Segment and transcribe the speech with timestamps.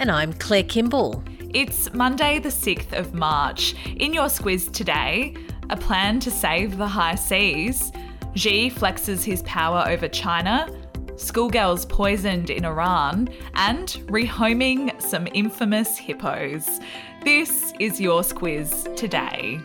[0.00, 1.22] And I'm Claire Kimball.
[1.52, 3.74] It's Monday, the 6th of March.
[3.98, 5.36] In your Squiz today,
[5.68, 7.92] a plan to save the high seas,
[8.34, 10.74] Xi flexes his power over China,
[11.16, 16.80] schoolgirls poisoned in Iran, and rehoming some infamous hippos.
[17.22, 19.60] This is your Squiz today.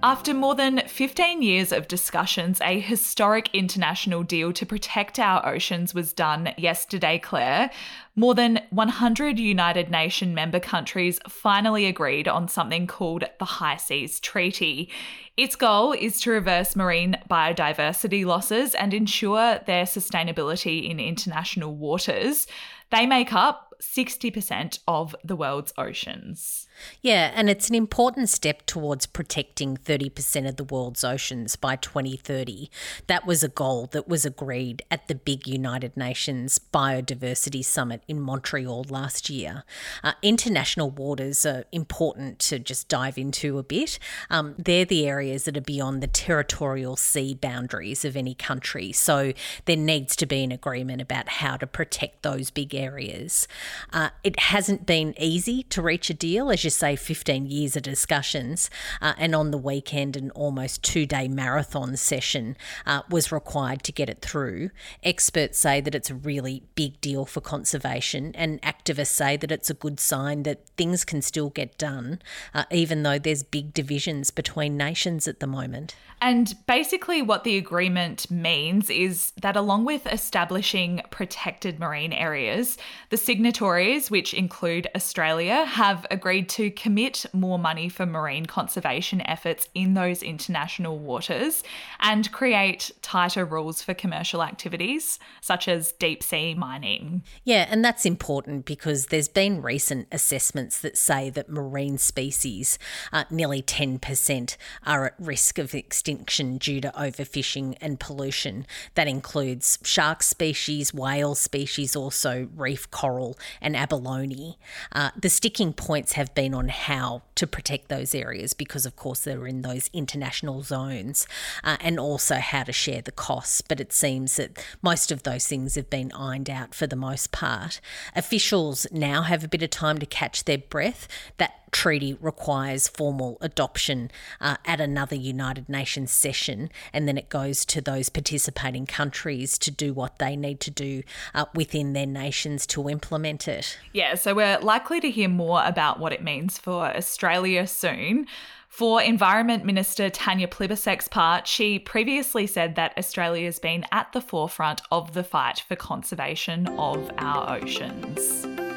[0.00, 5.92] After more than 15 years of discussions, a historic international deal to protect our oceans
[5.92, 7.68] was done yesterday, Claire.
[8.14, 14.20] More than 100 United Nations member countries finally agreed on something called the High Seas
[14.20, 14.88] Treaty.
[15.36, 22.46] Its goal is to reverse marine biodiversity losses and ensure their sustainability in international waters.
[22.92, 26.67] They make up 60% of the world's oceans.
[27.02, 32.70] Yeah, and it's an important step towards protecting 30% of the world's oceans by 2030.
[33.06, 38.20] That was a goal that was agreed at the big United Nations Biodiversity Summit in
[38.20, 39.64] Montreal last year.
[40.02, 43.98] Uh, international waters are important to just dive into a bit.
[44.30, 48.92] Um, they're the areas that are beyond the territorial sea boundaries of any country.
[48.92, 49.32] So
[49.64, 53.46] there needs to be an agreement about how to protect those big areas.
[53.92, 57.82] Uh, it hasn't been easy to reach a deal, as you say, 15 years of
[57.82, 63.82] discussions, uh, and on the weekend, an almost two day marathon session uh, was required
[63.84, 64.70] to get it through.
[65.02, 69.70] Experts say that it's a really big deal for conservation, and activists say that it's
[69.70, 72.20] a good sign that things can still get done,
[72.54, 75.94] uh, even though there's big divisions between nations at the moment.
[76.20, 82.76] And basically, what the agreement means is that along with establishing protected marine areas,
[83.10, 89.68] the signatories, which include Australia, have agreed to commit more money for marine conservation efforts
[89.74, 91.62] in those international waters
[92.00, 97.22] and create tighter rules for commercial activities, such as deep sea mining.
[97.44, 102.78] Yeah, and that's important because there's been recent assessments that say that marine species,
[103.12, 108.66] uh, nearly 10%, are at risk of extinction extinction due to overfishing and pollution.
[108.94, 114.58] That includes shark species, whale species, also reef coral and abalone.
[114.92, 119.20] Uh, the sticking points have been on how to protect those areas because, of course,
[119.20, 121.26] they're in those international zones,
[121.64, 123.60] uh, and also how to share the costs.
[123.60, 127.32] But it seems that most of those things have been ironed out for the most
[127.32, 127.80] part.
[128.14, 131.08] Officials now have a bit of time to catch their breath.
[131.38, 137.64] That treaty requires formal adoption uh, at another United Nations session, and then it goes
[137.66, 141.02] to those participating countries to do what they need to do
[141.34, 143.78] uh, within their nations to implement it.
[143.92, 148.26] Yeah, so we're likely to hear more about what it means for Australia soon.
[148.68, 154.20] For Environment Minister Tanya Plibersek's part, she previously said that Australia has been at the
[154.20, 158.67] forefront of the fight for conservation of our oceans.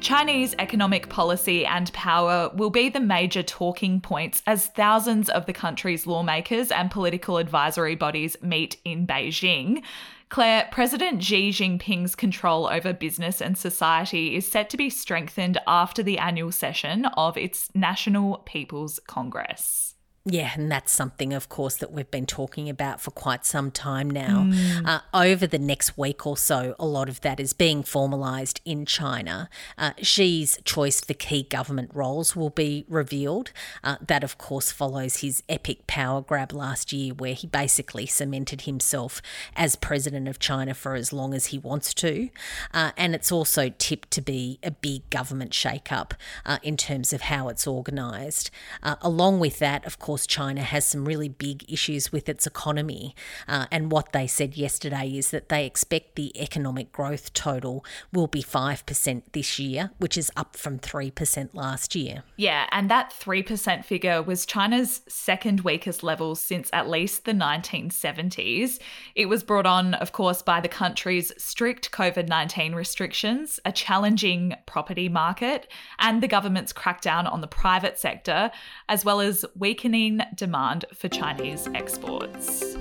[0.00, 5.52] Chinese economic policy and power will be the major talking points as thousands of the
[5.52, 9.82] country's lawmakers and political advisory bodies meet in Beijing.
[10.30, 16.02] Claire, President Xi Jinping's control over business and society is set to be strengthened after
[16.02, 19.96] the annual session of its National People's Congress.
[20.26, 24.10] Yeah, and that's something, of course, that we've been talking about for quite some time
[24.10, 24.48] now.
[24.50, 24.86] Mm.
[24.86, 28.84] Uh, over the next week or so, a lot of that is being formalised in
[28.84, 29.48] China.
[29.78, 33.50] Uh, Xi's choice for key government roles will be revealed.
[33.82, 38.62] Uh, that, of course, follows his epic power grab last year, where he basically cemented
[38.62, 39.22] himself
[39.56, 42.28] as president of China for as long as he wants to.
[42.74, 46.12] Uh, and it's also tipped to be a big government shake-up
[46.44, 48.50] uh, in terms of how it's organised.
[48.82, 52.44] Uh, along with that, of course, course, China has some really big issues with its
[52.44, 53.14] economy.
[53.46, 58.26] Uh, and what they said yesterday is that they expect the economic growth total will
[58.26, 62.24] be 5% this year, which is up from 3% last year.
[62.36, 68.80] Yeah, and that 3% figure was China's second weakest level since at least the 1970s.
[69.14, 74.56] It was brought on, of course, by the country's strict COVID 19 restrictions, a challenging
[74.66, 75.70] property market,
[76.00, 78.50] and the government's crackdown on the private sector,
[78.88, 79.99] as well as weakening
[80.34, 82.76] demand for Chinese exports.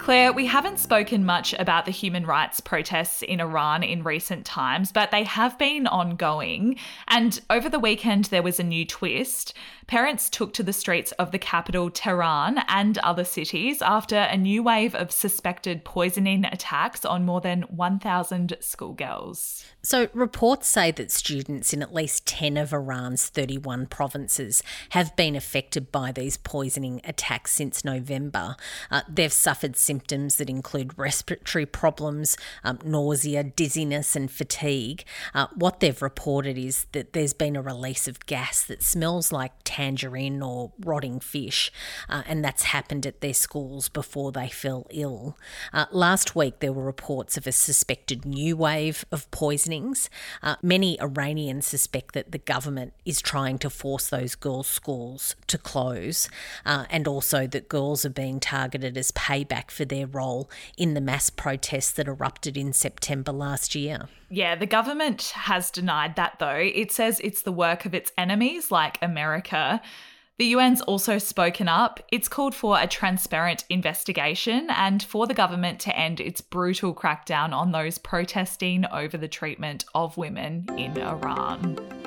[0.00, 4.92] Claire, we haven't spoken much about the human rights protests in Iran in recent times,
[4.92, 6.76] but they have been ongoing.
[7.06, 9.52] And over the weekend, there was a new twist.
[9.86, 14.62] Parents took to the streets of the capital, Tehran, and other cities after a new
[14.62, 19.64] wave of suspected poisoning attacks on more than 1,000 schoolgirls.
[19.82, 25.34] So, reports say that students in at least 10 of Iran's 31 provinces have been
[25.36, 28.56] affected by these poisoning attacks since November.
[28.90, 35.02] Uh, they've suffered symptoms that include respiratory problems, um, nausea, dizziness, and fatigue.
[35.34, 39.50] Uh, what they've reported is that there's been a release of gas that smells like
[39.64, 41.72] tangerine or rotting fish,
[42.08, 45.36] uh, and that's happened at their schools before they fell ill.
[45.72, 50.08] Uh, last week, there were reports of a suspected new wave of poisonings.
[50.40, 55.58] Uh, many Iranians suspect that the government is trying to force those girls' schools to
[55.58, 56.28] close,
[56.64, 61.00] uh, and also that girls are being targeted as payback for their role in the
[61.00, 64.10] mass protests that erupted in September last year.
[64.28, 66.50] Yeah, the government has denied that though.
[66.50, 69.80] It says it's the work of its enemies, like America.
[70.36, 71.98] The UN's also spoken up.
[72.12, 77.54] It's called for a transparent investigation and for the government to end its brutal crackdown
[77.54, 81.99] on those protesting over the treatment of women in Iran.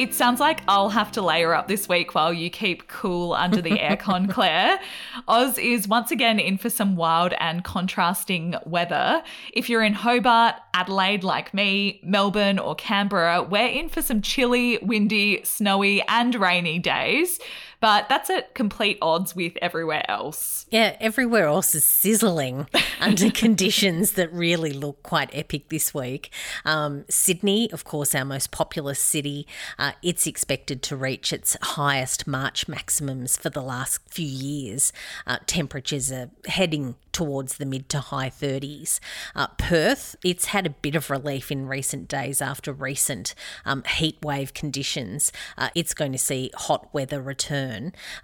[0.00, 3.60] It sounds like I'll have to layer up this week while you keep cool under
[3.60, 4.80] the aircon, Claire.
[5.28, 9.22] Oz is once again in for some wild and contrasting weather.
[9.52, 14.78] If you're in Hobart, Adelaide, like me, Melbourne, or Canberra, we're in for some chilly,
[14.78, 17.38] windy, snowy, and rainy days.
[17.80, 20.66] But that's at complete odds with everywhere else.
[20.70, 22.66] Yeah, everywhere else is sizzling
[23.00, 26.30] under conditions that really look quite epic this week.
[26.66, 29.46] Um, Sydney, of course, our most populous city,
[29.78, 34.92] uh, it's expected to reach its highest March maximums for the last few years.
[35.26, 39.00] Uh, temperatures are heading towards the mid to high 30s.
[39.34, 43.34] Uh, Perth, it's had a bit of relief in recent days after recent
[43.64, 45.32] um, heat wave conditions.
[45.56, 47.69] Uh, it's going to see hot weather return.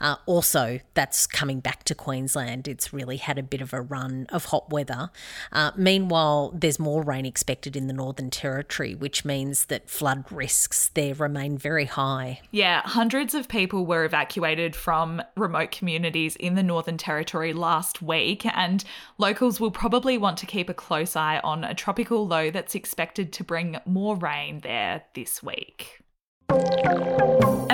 [0.00, 2.68] Uh, also, that's coming back to Queensland.
[2.68, 5.10] It's really had a bit of a run of hot weather.
[5.52, 10.88] Uh, meanwhile, there's more rain expected in the Northern Territory, which means that flood risks
[10.94, 12.40] there remain very high.
[12.50, 18.44] Yeah, hundreds of people were evacuated from remote communities in the Northern Territory last week,
[18.56, 18.84] and
[19.18, 23.32] locals will probably want to keep a close eye on a tropical low that's expected
[23.34, 26.02] to bring more rain there this week.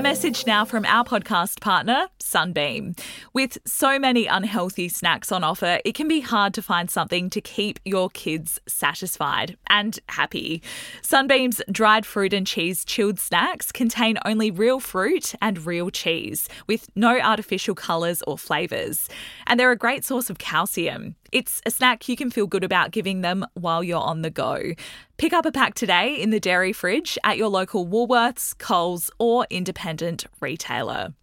[0.02, 2.96] Message now from our podcast partner, Sunbeam.
[3.32, 7.40] With so many unhealthy snacks on offer, it can be hard to find something to
[7.40, 10.60] keep your kids satisfied and happy.
[11.02, 16.88] Sunbeam's dried fruit and cheese chilled snacks contain only real fruit and real cheese, with
[16.96, 19.08] no artificial colours or flavours.
[19.46, 21.14] And they're a great source of calcium.
[21.30, 24.74] It's a snack you can feel good about giving them while you're on the go.
[25.16, 29.46] Pick up a pack today in the dairy fridge at your local Woolworths, Coles, or
[29.48, 29.91] independent
[30.40, 31.14] retailer.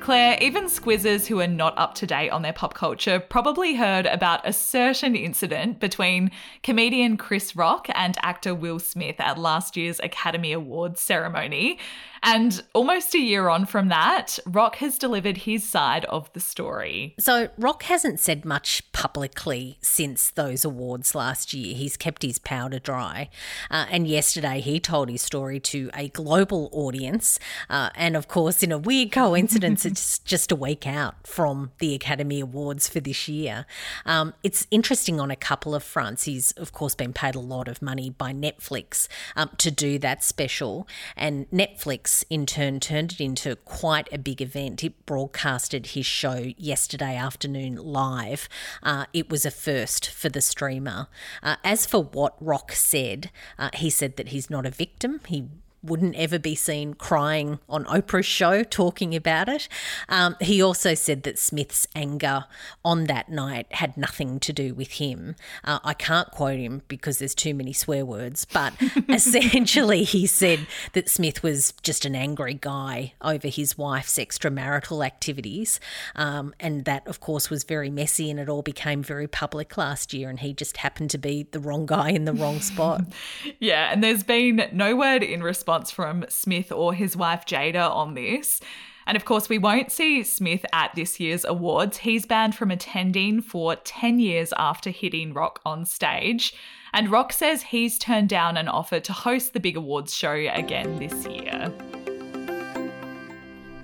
[0.00, 4.06] Claire, even squizzers who are not up to date on their pop culture probably heard
[4.06, 6.30] about a certain incident between
[6.62, 11.78] comedian Chris Rock and actor Will Smith at last year's Academy Awards ceremony.
[12.22, 17.14] And almost a year on from that, Rock has delivered his side of the story.
[17.18, 21.74] So, Rock hasn't said much publicly since those awards last year.
[21.74, 23.30] He's kept his powder dry.
[23.70, 27.38] Uh, and yesterday, he told his story to a global audience.
[27.70, 31.94] Uh, and of course, in a weird coincidence, it's just a week out from the
[31.94, 33.64] Academy Awards for this year.
[34.04, 36.24] Um, it's interesting on a couple of fronts.
[36.24, 40.22] He's, of course, been paid a lot of money by Netflix um, to do that
[40.22, 40.86] special.
[41.16, 44.84] And Netflix in turn turned it into quite a big event.
[44.84, 48.48] It broadcasted his show yesterday afternoon live.
[48.82, 51.08] Uh, it was a first for the streamer.
[51.42, 55.20] Uh, as for what Rock said, uh, he said that he's not a victim.
[55.26, 55.48] He
[55.82, 59.68] wouldn't ever be seen crying on Oprah's show talking about it.
[60.08, 62.44] Um, he also said that Smith's anger
[62.84, 65.36] on that night had nothing to do with him.
[65.64, 68.74] Uh, I can't quote him because there's too many swear words, but
[69.08, 75.80] essentially he said that Smith was just an angry guy over his wife's extramarital activities.
[76.14, 80.12] Um, and that, of course, was very messy and it all became very public last
[80.12, 80.28] year.
[80.28, 83.04] And he just happened to be the wrong guy in the wrong spot.
[83.60, 87.88] yeah, and there's been no word in response response from Smith or his wife Jada
[87.90, 88.60] on this.
[89.06, 91.98] And of course, we won't see Smith at this year's awards.
[91.98, 96.54] He's banned from attending for 10 years after hitting Rock on stage.
[96.92, 100.96] And Rock says he's turned down an offer to host the big awards show again
[100.96, 101.72] this year.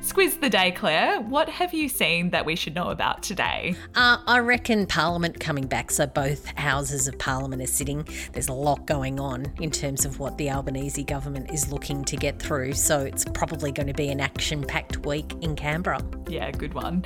[0.06, 1.20] Squiz the day, Claire.
[1.20, 3.75] What have you seen that we should know about today?
[3.96, 8.06] Uh, I reckon Parliament coming back, so both houses of Parliament are sitting.
[8.32, 12.16] There's a lot going on in terms of what the Albanese government is looking to
[12.16, 16.00] get through, so it's probably going to be an action packed week in Canberra.
[16.28, 17.04] Yeah, good one.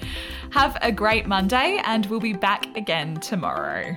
[0.50, 3.96] Have a great Monday, and we'll be back again tomorrow.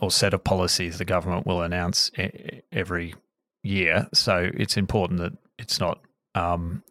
[0.00, 2.10] or set of policies the government will announce
[2.72, 3.14] every
[3.62, 4.08] year.
[4.14, 6.00] So it's important that it's not
[6.34, 6.82] um,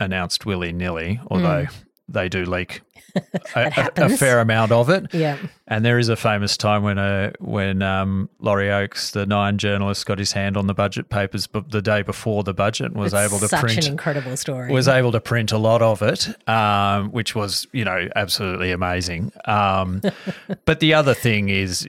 [0.00, 1.72] announced willy nilly, although mm.
[2.08, 2.82] they do leak
[3.54, 5.12] a, a, a, fair amount of it.
[5.12, 5.38] Yeah.
[5.66, 9.58] And there is a famous time when a uh, when um, Laurie Oakes, the Nine
[9.58, 13.12] journalist, got his hand on the budget papers, but the day before the budget was
[13.12, 13.74] it's able to such print.
[13.76, 14.72] Such an incredible story.
[14.72, 19.32] Was able to print a lot of it, um, which was you know absolutely amazing.
[19.44, 20.02] Um,
[20.64, 21.88] but the other thing is